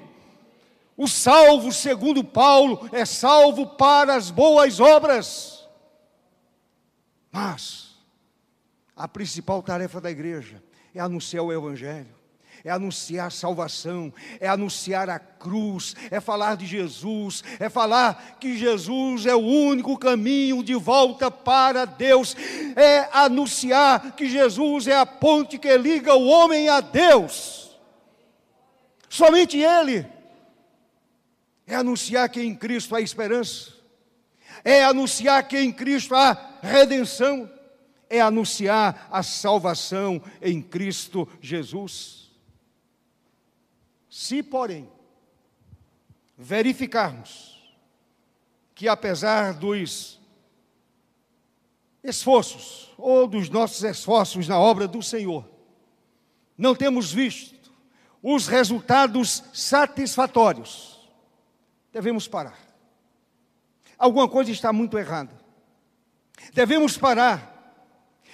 [0.96, 5.68] O salvo, segundo Paulo, é salvo para as boas obras.
[7.31, 7.94] Mas
[8.96, 10.62] a principal tarefa da igreja
[10.94, 12.15] é anunciar o Evangelho
[12.66, 19.24] é anunciar salvação, é anunciar a cruz, é falar de Jesus, é falar que Jesus
[19.24, 22.35] é o único caminho de volta para Deus,
[22.74, 27.79] é anunciar que Jesus é a ponte que liga o homem a Deus.
[29.09, 30.05] Somente Ele.
[31.68, 33.74] É anunciar que em Cristo há esperança,
[34.64, 37.48] é anunciar que em Cristo há redenção,
[38.11, 42.26] é anunciar a salvação em Cristo Jesus.
[44.18, 44.88] Se, porém,
[46.38, 47.70] verificarmos
[48.74, 50.18] que apesar dos
[52.02, 55.46] esforços ou dos nossos esforços na obra do Senhor,
[56.57, 57.70] não temos visto
[58.22, 60.98] os resultados satisfatórios,
[61.92, 62.58] devemos parar.
[63.98, 65.38] Alguma coisa está muito errada.
[66.54, 67.85] Devemos parar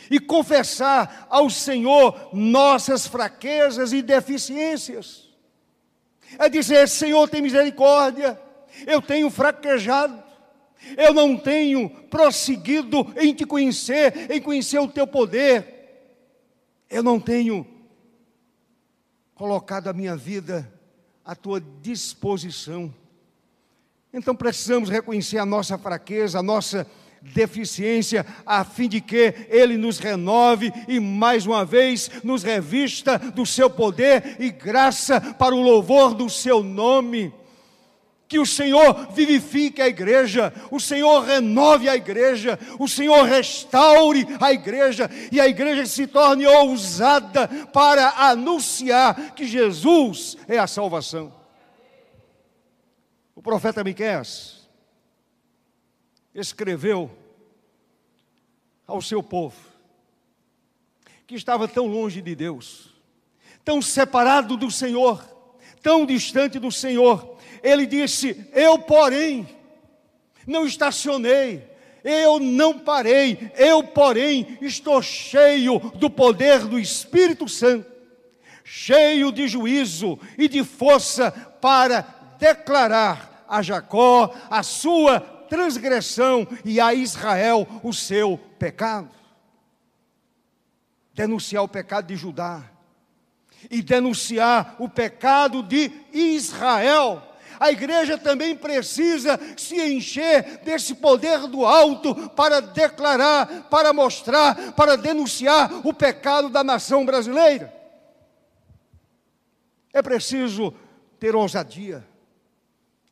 [0.08, 5.31] e confessar ao Senhor nossas fraquezas e deficiências
[6.38, 8.40] é dizer: Senhor, tem misericórdia,
[8.86, 10.22] eu tenho fraquejado,
[10.96, 15.66] eu não tenho prosseguido em te conhecer, em conhecer o teu poder,
[16.90, 17.66] eu não tenho
[19.34, 20.72] colocado a minha vida
[21.24, 22.92] à tua disposição.
[24.12, 26.86] Então precisamos reconhecer a nossa fraqueza, a nossa
[27.22, 33.46] deficiência, a fim de que Ele nos renove e mais uma vez nos revista do
[33.46, 37.32] seu poder e graça para o louvor do seu nome.
[38.28, 44.50] que o Senhor vivifique a igreja, o Senhor renove a igreja, o Senhor restaure a
[44.50, 51.30] igreja e a igreja se torne ousada para anunciar que Jesus é a salvação.
[53.34, 54.61] O profeta Miqueias
[56.34, 57.10] escreveu
[58.86, 59.72] ao seu povo
[61.26, 62.90] que estava tão longe de Deus,
[63.64, 65.24] tão separado do Senhor,
[65.82, 69.48] tão distante do Senhor, ele disse: Eu, porém,
[70.46, 71.64] não estacionei,
[72.04, 77.90] eu não parei, eu, porém, estou cheio do poder do Espírito Santo,
[78.64, 81.30] cheio de juízo e de força
[81.60, 82.02] para
[82.38, 85.20] declarar a Jacó a sua
[85.52, 89.10] transgressão e a Israel o seu pecado.
[91.12, 92.62] Denunciar o pecado de Judá
[93.70, 97.22] e denunciar o pecado de Israel
[97.60, 104.96] a igreja também precisa se encher desse poder do alto para declarar, para mostrar, para
[104.96, 107.72] denunciar o pecado da nação brasileira.
[109.92, 110.74] É preciso
[111.20, 112.04] ter ousadia,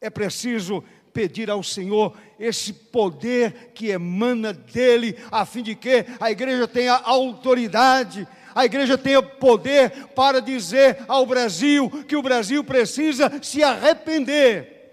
[0.01, 0.83] é preciso
[1.21, 6.95] pedir ao Senhor esse poder que emana dele, a fim de que a igreja tenha
[6.95, 14.91] autoridade a igreja tenha poder para dizer ao Brasil que o Brasil precisa se arrepender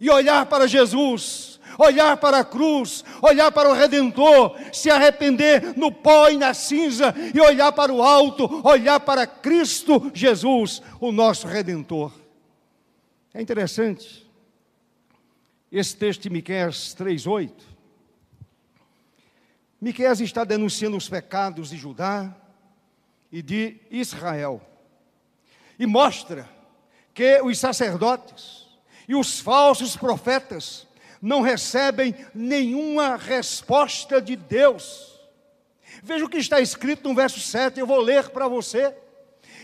[0.00, 5.92] e olhar para Jesus, olhar para a cruz, olhar para o Redentor, se arrepender no
[5.92, 11.46] pó e na cinza e olhar para o alto, olhar para Cristo Jesus, o nosso
[11.46, 12.10] Redentor.
[13.34, 14.27] É interessante
[15.70, 17.52] esse texto de Miqueias 3:8.
[19.80, 22.34] Miqueias está denunciando os pecados de Judá,
[23.30, 24.60] e de Israel.
[25.78, 26.48] E mostra
[27.14, 28.66] que os sacerdotes
[29.06, 30.86] e os falsos profetas
[31.20, 35.18] não recebem nenhuma resposta de Deus.
[36.02, 38.94] Veja o que está escrito no verso 7, eu vou ler para você.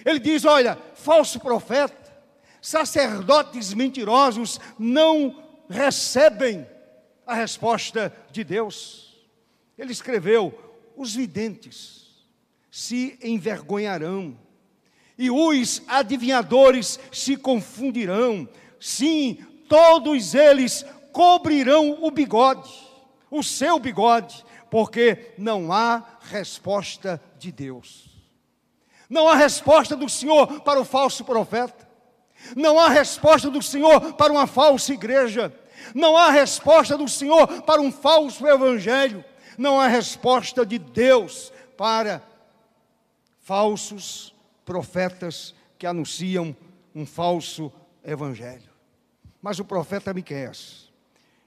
[0.04, 2.12] Ele diz: Olha, falso profeta,
[2.60, 6.66] sacerdotes mentirosos não recebem
[7.26, 9.16] a resposta de Deus.
[9.78, 10.52] Ele escreveu:
[10.96, 12.24] os videntes,
[12.70, 14.38] se envergonharão,
[15.16, 18.48] e os adivinhadores se confundirão.
[18.80, 19.38] Sim,
[19.68, 22.72] todos eles cobrirão o bigode,
[23.30, 28.10] o seu bigode, porque não há resposta de Deus.
[29.08, 31.83] Não há resposta do Senhor para o falso profeta.
[32.56, 35.52] Não há resposta do Senhor para uma falsa igreja.
[35.94, 39.24] Não há resposta do Senhor para um falso evangelho.
[39.56, 42.22] Não há resposta de Deus para
[43.40, 46.56] falsos profetas que anunciam
[46.94, 47.72] um falso
[48.04, 48.70] evangelho.
[49.42, 50.90] Mas o profeta Miqueias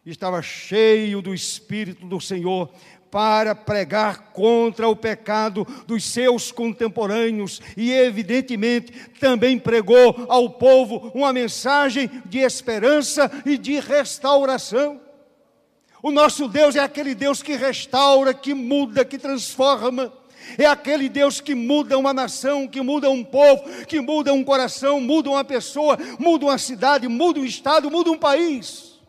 [0.05, 2.69] estava cheio do espírito do Senhor
[3.17, 11.33] para pregar contra o pecado dos seus contemporâneos e, evidentemente, também pregou ao povo uma
[11.33, 15.01] mensagem de esperança e de restauração.
[16.03, 20.13] O nosso Deus é aquele Deus que restaura, que muda, que transforma.
[20.55, 25.01] É aquele Deus que muda uma nação, que muda um povo, que muda um coração,
[25.01, 28.99] muda uma pessoa, muda uma cidade, muda um estado, muda um país.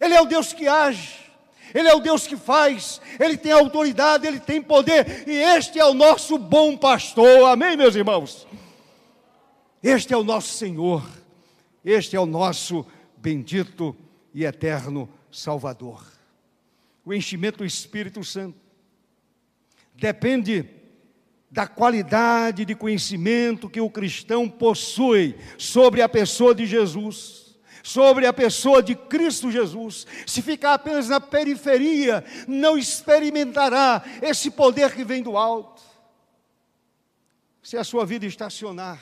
[0.00, 1.25] Ele é o Deus que age.
[1.74, 5.84] Ele é o Deus que faz, Ele tem autoridade, Ele tem poder, e este é
[5.84, 8.46] o nosso bom pastor, amém, meus irmãos?
[9.82, 11.06] Este é o nosso Senhor,
[11.84, 12.86] este é o nosso
[13.16, 13.96] bendito
[14.34, 16.04] e eterno Salvador.
[17.04, 18.58] O enchimento do Espírito Santo
[19.94, 20.68] depende
[21.50, 27.45] da qualidade de conhecimento que o cristão possui sobre a pessoa de Jesus,
[27.86, 30.08] sobre a pessoa de Cristo Jesus.
[30.26, 35.80] Se ficar apenas na periferia, não experimentará esse poder que vem do alto.
[37.62, 39.00] Se a sua vida estacionar,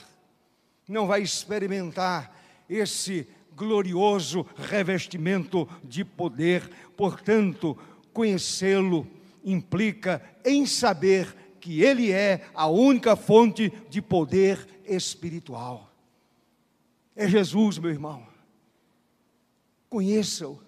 [0.87, 2.31] não vai experimentar
[2.69, 6.69] esse glorioso revestimento de poder.
[6.95, 7.75] Portanto,
[8.13, 9.07] conhecê-lo
[9.43, 15.91] implica em saber que Ele é a única fonte de poder espiritual.
[17.15, 18.34] É Jesus, meu irmão.
[19.95, 20.59] Conheça-o,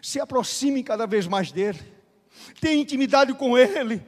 [0.00, 1.80] se aproxime cada vez mais dele,
[2.60, 4.00] tenha intimidade com Ele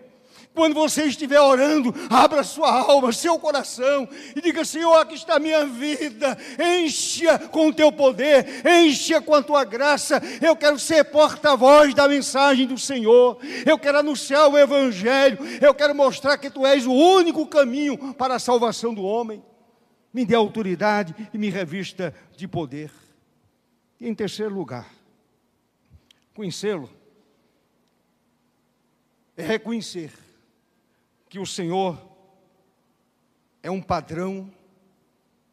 [0.54, 5.40] quando você estiver orando, abra sua alma, seu coração e diga: Senhor, aqui está a
[5.40, 6.38] minha vida,
[6.80, 10.22] encha com o teu poder, encha com a tua graça.
[10.40, 13.36] Eu quero ser porta-voz da mensagem do Senhor,
[13.66, 18.36] eu quero anunciar o Evangelho, eu quero mostrar que tu és o único caminho para
[18.36, 19.42] a salvação do homem.
[20.12, 23.02] Me dê autoridade e me revista de poder.
[24.04, 24.86] E em terceiro lugar,
[26.34, 26.90] conhecê-lo
[29.34, 30.12] é reconhecer
[31.26, 31.98] que o Senhor
[33.62, 34.52] é um padrão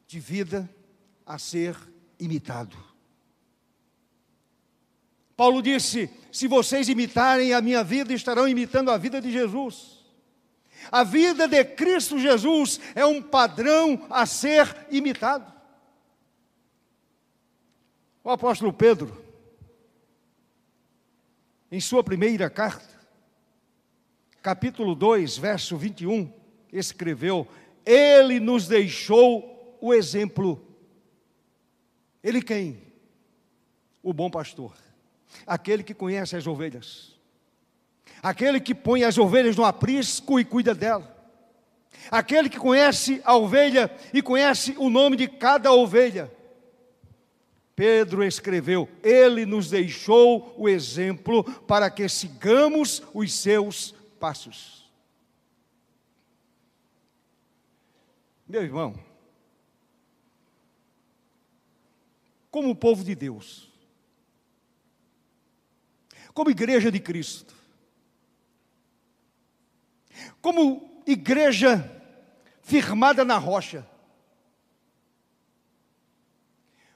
[0.06, 0.70] de vida
[1.26, 1.78] a ser
[2.20, 2.76] imitado.
[5.38, 10.04] Paulo disse: se vocês imitarem a minha vida, estarão imitando a vida de Jesus.
[10.92, 15.61] A vida de Cristo Jesus é um padrão a ser imitado.
[18.24, 19.20] O apóstolo Pedro,
[21.72, 23.00] em sua primeira carta,
[24.44, 26.32] capítulo 2, verso 21,
[26.72, 27.48] escreveu:
[27.84, 30.62] Ele nos deixou o exemplo.
[32.24, 32.80] Ele quem?
[34.04, 34.76] O bom pastor,
[35.48, 37.20] aquele que conhece as ovelhas,
[38.22, 41.18] aquele que põe as ovelhas no aprisco e cuida dela,
[42.12, 46.32] aquele que conhece a ovelha e conhece o nome de cada ovelha.
[47.82, 54.88] Pedro escreveu: Ele nos deixou o exemplo para que sigamos os seus passos.
[58.48, 58.94] Meu irmão,
[62.52, 63.68] como povo de Deus,
[66.36, 67.56] como igreja de Cristo,
[70.40, 72.00] como igreja
[72.62, 73.90] firmada na rocha,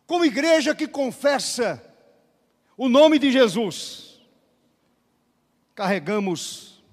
[0.08, 1.82] como igreja que confessa
[2.78, 4.22] o nome de Jesus,
[5.74, 6.84] carregamos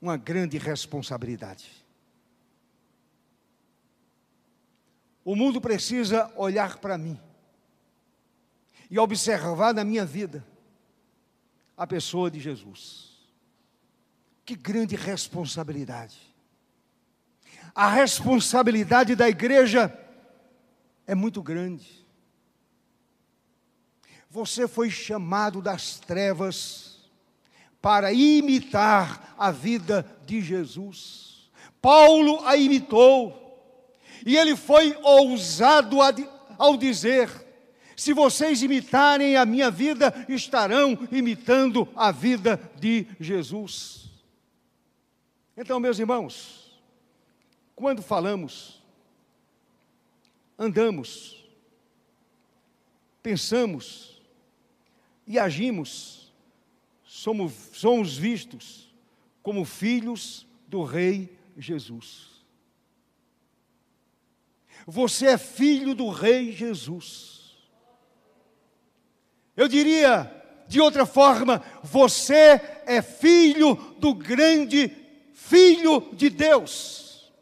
[0.00, 1.70] uma grande responsabilidade.
[5.24, 7.20] O mundo precisa olhar para mim
[8.90, 10.44] e observar na minha vida
[11.76, 13.18] a pessoa de Jesus.
[14.44, 16.18] Que grande responsabilidade.
[17.74, 19.96] A responsabilidade da igreja
[21.06, 21.97] é muito grande.
[24.30, 26.98] Você foi chamado das trevas
[27.80, 31.50] para imitar a vida de Jesus.
[31.80, 33.34] Paulo a imitou,
[34.26, 35.98] e ele foi ousado
[36.58, 37.30] ao dizer:
[37.96, 44.10] se vocês imitarem a minha vida, estarão imitando a vida de Jesus.
[45.56, 46.78] Então, meus irmãos,
[47.74, 48.82] quando falamos,
[50.58, 51.44] andamos,
[53.22, 54.17] pensamos
[55.28, 56.32] e agimos,
[57.04, 58.92] somos, somos vistos
[59.42, 62.28] como filhos do Rei Jesus.
[64.86, 67.56] Você é filho do Rei Jesus.
[69.54, 70.34] Eu diria
[70.66, 74.90] de outra forma, você é filho do grande
[75.48, 77.32] Filho de Deus.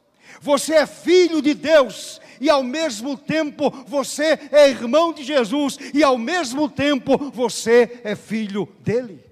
[0.41, 6.03] Você é filho de Deus e ao mesmo tempo você é irmão de Jesus e
[6.03, 9.25] ao mesmo tempo você é filho dele.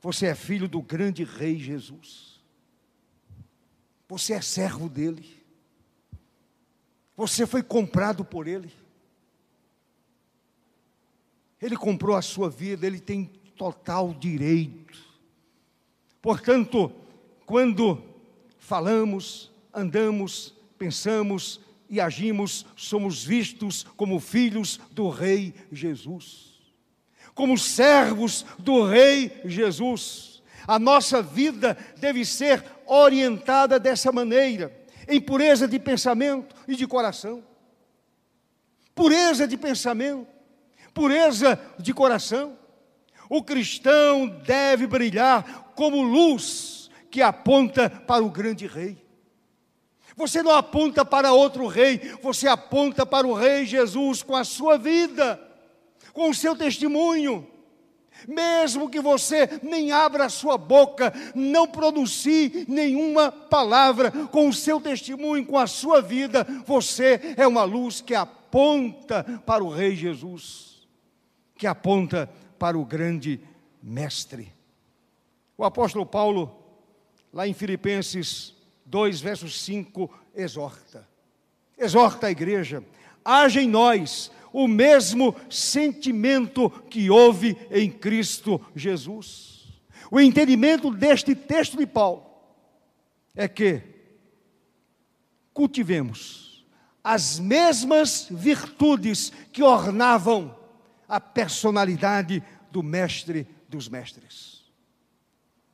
[0.00, 2.40] Você é filho do grande rei Jesus.
[4.08, 5.42] Você é servo dele.
[7.16, 8.72] Você foi comprado por ele.
[11.60, 14.98] Ele comprou a sua vida, ele tem total direito.
[16.20, 16.92] Portanto,
[17.46, 18.02] quando
[18.58, 26.52] falamos, andamos, pensamos e agimos, somos vistos como filhos do Rei Jesus
[27.34, 30.42] como servos do Rei Jesus.
[30.66, 34.72] A nossa vida deve ser orientada dessa maneira,
[35.08, 37.42] em pureza de pensamento e de coração.
[38.94, 40.26] Pureza de pensamento,
[40.92, 42.56] pureza de coração.
[43.28, 49.01] O cristão deve brilhar como luz que aponta para o grande rei.
[50.16, 54.76] Você não aponta para outro rei, você aponta para o rei Jesus com a sua
[54.76, 55.52] vida
[56.12, 57.46] com o seu testemunho.
[58.28, 64.80] Mesmo que você nem abra a sua boca, não pronuncie nenhuma palavra, com o seu
[64.80, 70.86] testemunho, com a sua vida, você é uma luz que aponta para o Rei Jesus,
[71.56, 73.40] que aponta para o grande
[73.82, 74.52] Mestre.
[75.58, 76.56] O apóstolo Paulo,
[77.32, 78.54] lá em Filipenses
[78.92, 81.08] 2, verso 5, exorta.
[81.78, 82.84] Exorta a igreja,
[83.24, 89.72] haja em nós o mesmo sentimento que houve em Cristo Jesus.
[90.10, 92.26] O entendimento deste texto de Paulo
[93.34, 93.80] é que
[95.54, 96.66] cultivemos
[97.02, 100.54] as mesmas virtudes que ornavam
[101.08, 104.70] a personalidade do Mestre dos Mestres.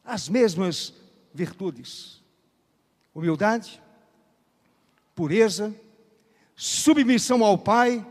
[0.04, 0.94] As mesmas
[1.34, 2.17] virtudes:
[3.18, 3.82] humildade,
[5.14, 5.74] pureza,
[6.54, 8.04] submissão ao Pai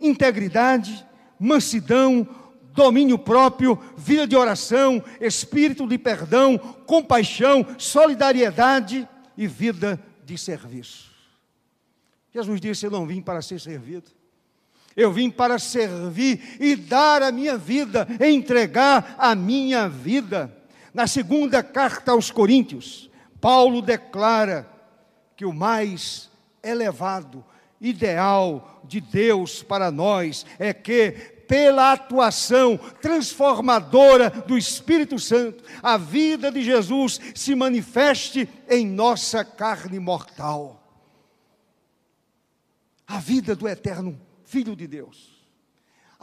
[0.00, 1.04] integridade,
[1.38, 2.26] mansidão,
[2.72, 11.10] domínio próprio, vida de oração, espírito de perdão, compaixão, solidariedade e vida de serviço.
[12.32, 14.10] Jesus disse: Eu não vim para ser servido.
[14.96, 20.56] Eu vim para servir e dar a minha vida, entregar a minha vida.
[20.92, 23.10] Na segunda carta aos Coríntios,
[23.44, 24.66] Paulo declara
[25.36, 26.30] que o mais
[26.62, 27.44] elevado,
[27.78, 31.12] ideal de Deus para nós é que,
[31.46, 39.98] pela atuação transformadora do Espírito Santo, a vida de Jesus se manifeste em nossa carne
[39.98, 40.82] mortal.
[43.06, 45.33] A vida do eterno Filho de Deus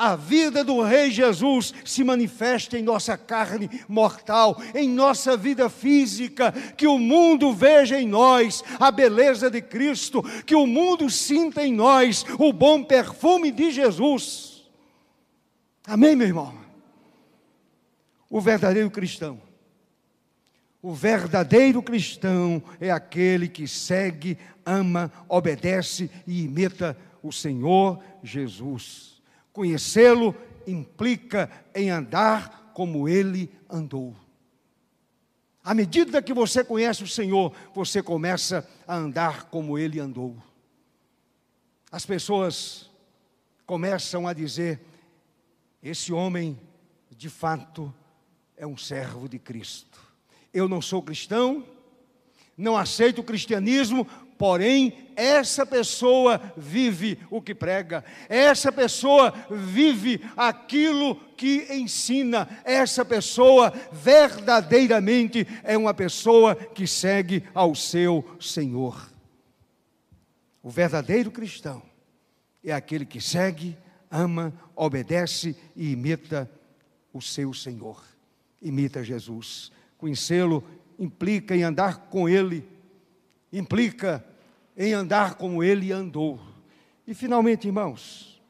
[0.02, 6.52] a vida do Rei Jesus se manifesta em nossa carne mortal, em nossa vida física,
[6.76, 11.72] que o mundo veja em nós a beleza de Cristo, que o mundo sinta em
[11.72, 14.64] nós o bom perfume de Jesus.
[15.86, 16.56] Amém, meu irmão?
[18.28, 19.40] O verdadeiro cristão.
[20.82, 24.36] O verdadeiro cristão é aquele que segue,
[24.66, 29.21] ama, obedece e imita o Senhor Jesus.
[29.54, 30.36] Conhecê-lo
[30.66, 34.16] implica em andar como ele andou.
[35.64, 40.36] À medida que você conhece o Senhor, você começa a andar como ele andou.
[41.92, 42.90] As pessoas
[43.66, 44.82] começam a dizer:
[45.84, 46.60] esse homem,
[47.16, 47.94] de fato,
[48.58, 50.00] é um servo de Cristo.
[50.54, 51.64] Eu não sou cristão,
[52.58, 54.08] não aceito o cristianismo
[54.42, 63.72] Porém, essa pessoa vive o que prega, essa pessoa vive aquilo que ensina, essa pessoa
[63.92, 69.12] verdadeiramente é uma pessoa que segue ao seu Senhor.
[70.64, 71.84] O verdadeiro cristão
[72.64, 73.78] é aquele que segue,
[74.10, 76.50] ama, obedece e imita
[77.14, 78.04] o seu Senhor,
[78.60, 79.72] imita Jesus.
[80.00, 80.64] Conhecê-lo
[80.98, 82.68] implica em andar com Ele,
[83.54, 84.26] implica
[84.76, 86.40] em andar como ele andou.
[87.06, 88.42] E finalmente, irmãos,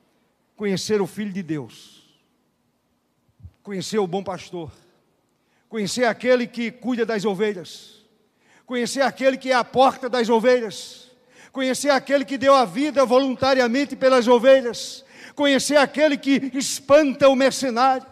[0.55, 2.03] conhecer o Filho de Deus,
[3.63, 4.71] conhecer o bom pastor,
[5.67, 8.03] conhecer aquele que cuida das ovelhas,
[8.65, 11.09] conhecer aquele que é a porta das ovelhas,
[11.51, 15.03] conhecer aquele que deu a vida voluntariamente pelas ovelhas,
[15.35, 18.05] conhecer aquele que espanta o mercenário,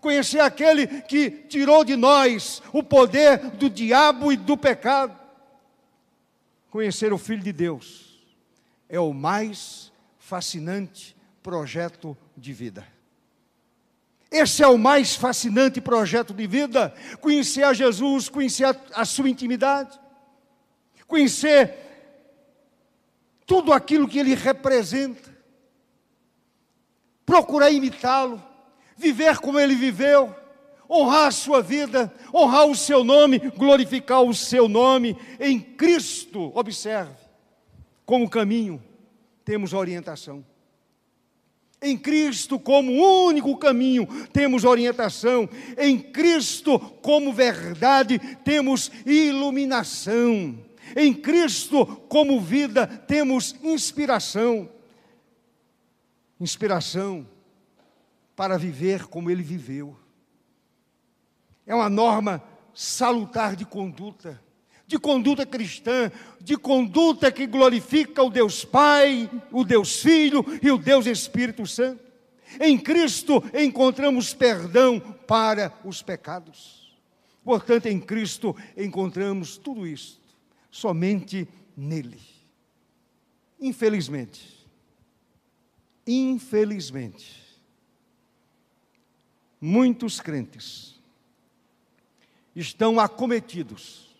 [0.00, 5.25] conhecer aquele que tirou de nós o poder do diabo e do pecado
[6.76, 8.22] Conhecer o Filho de Deus
[8.86, 12.86] é o mais fascinante projeto de vida.
[14.30, 16.94] Esse é o mais fascinante projeto de vida.
[17.22, 19.98] Conhecer a Jesus, conhecer a, a sua intimidade,
[21.06, 21.72] conhecer
[23.46, 25.34] tudo aquilo que ele representa,
[27.24, 28.44] procurar imitá-lo,
[28.98, 30.36] viver como ele viveu
[30.90, 36.52] honrar a sua vida, honrar o seu nome, glorificar o seu nome em Cristo.
[36.54, 37.14] Observe,
[38.04, 38.82] como caminho,
[39.44, 40.44] temos orientação.
[41.82, 42.92] Em Cristo, como
[43.26, 45.48] único caminho, temos orientação.
[45.76, 50.58] Em Cristo, como verdade, temos iluminação.
[50.96, 54.68] Em Cristo, como vida, temos inspiração.
[56.40, 57.26] Inspiração
[58.34, 59.96] para viver como Ele viveu
[61.66, 62.42] é uma norma
[62.72, 64.40] salutar de conduta,
[64.86, 70.78] de conduta cristã, de conduta que glorifica o Deus Pai, o Deus Filho e o
[70.78, 72.04] Deus Espírito Santo.
[72.60, 76.96] Em Cristo encontramos perdão para os pecados.
[77.44, 80.20] Portanto, em Cristo encontramos tudo isso,
[80.70, 82.20] somente nele.
[83.60, 84.66] Infelizmente,
[86.06, 87.42] infelizmente,
[89.60, 90.95] muitos crentes
[92.56, 94.16] estão acometidos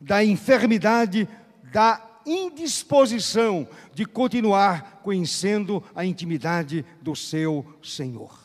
[0.00, 1.28] da enfermidade
[1.64, 8.38] da indisposição de continuar conhecendo a intimidade do seu Senhor.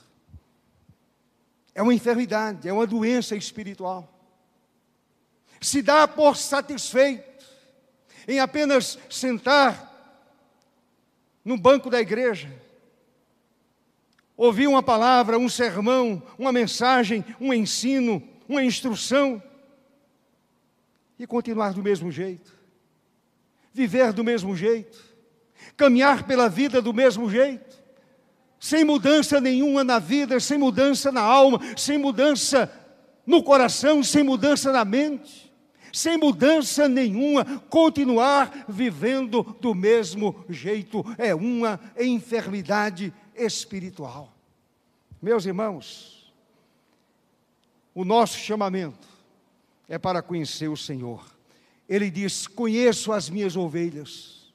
[1.73, 4.09] É uma enfermidade, é uma doença espiritual.
[5.59, 7.45] Se dá por satisfeito
[8.27, 9.91] em apenas sentar
[11.43, 12.49] no banco da igreja,
[14.37, 19.41] ouvir uma palavra, um sermão, uma mensagem, um ensino, uma instrução
[21.17, 22.53] e continuar do mesmo jeito,
[23.73, 24.99] viver do mesmo jeito,
[25.77, 27.81] caminhar pela vida do mesmo jeito,
[28.59, 32.71] sem mudança nenhuma na vida, sem mudança na alma, sem mudança
[33.25, 35.51] no coração, sem mudança na mente,
[35.91, 44.33] sem mudança nenhuma, continuar vivendo do mesmo jeito, é uma enfermidade espiritual.
[45.21, 46.12] Meus irmãos,
[47.93, 49.07] o nosso chamamento
[49.87, 51.25] é para conhecer o Senhor.
[51.87, 54.53] Ele diz: Conheço as minhas ovelhas.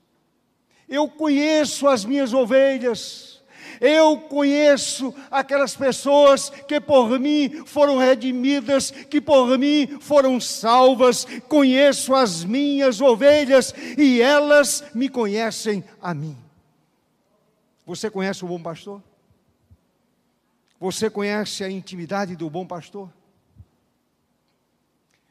[0.89, 3.39] Eu conheço as minhas ovelhas.
[3.81, 11.25] Eu conheço aquelas pessoas que por mim foram redimidas, que por mim foram salvas.
[11.49, 16.37] Conheço as minhas ovelhas e elas me conhecem a mim.
[17.87, 19.03] Você conhece o bom pastor?
[20.81, 23.11] Você conhece a intimidade do bom pastor?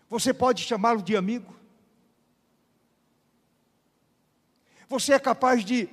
[0.09, 1.55] Você pode chamá-lo de amigo?
[4.87, 5.89] Você é capaz de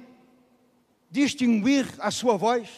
[1.11, 2.69] distinguir a sua voz?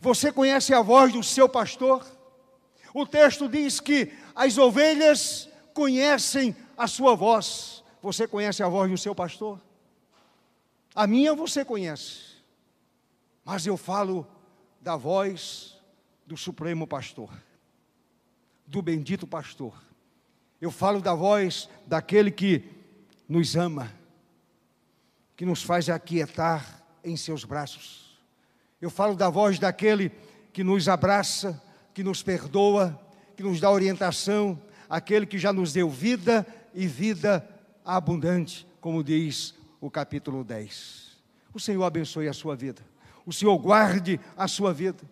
[0.00, 2.06] Você conhece a voz do seu pastor?
[2.94, 7.82] O texto diz que as ovelhas conhecem a sua voz.
[8.02, 9.60] Você conhece a voz do seu pastor?
[10.94, 12.32] A minha você conhece.
[13.44, 14.26] Mas eu falo
[14.80, 15.80] da voz
[16.26, 17.30] do Supremo Pastor,
[18.66, 19.74] do bendito pastor.
[20.62, 22.62] Eu falo da voz daquele que
[23.28, 23.92] nos ama,
[25.36, 28.16] que nos faz aquietar em seus braços.
[28.80, 30.12] Eu falo da voz daquele
[30.52, 31.60] que nos abraça,
[31.92, 32.96] que nos perdoa,
[33.36, 34.56] que nos dá orientação,
[34.88, 37.44] aquele que já nos deu vida e vida
[37.84, 41.16] abundante, como diz o capítulo 10.
[41.52, 42.82] O Senhor abençoe a sua vida.
[43.26, 45.02] O Senhor guarde a sua vida.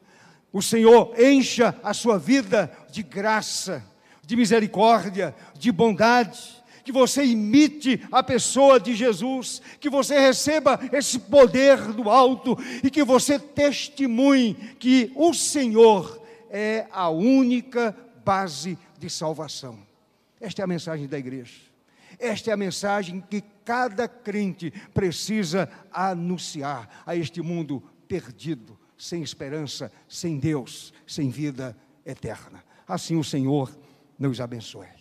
[0.52, 3.84] O Senhor encha a sua vida de graça
[4.30, 11.18] de misericórdia, de bondade, que você imite a pessoa de Jesus, que você receba esse
[11.18, 19.10] poder do alto e que você testemunhe que o Senhor é a única base de
[19.10, 19.80] salvação.
[20.40, 21.58] Esta é a mensagem da igreja.
[22.16, 29.90] Esta é a mensagem que cada crente precisa anunciar a este mundo perdido, sem esperança,
[30.08, 31.76] sem Deus, sem vida
[32.06, 32.62] eterna.
[32.86, 33.76] Assim o Senhor
[34.20, 34.99] nos abençoe.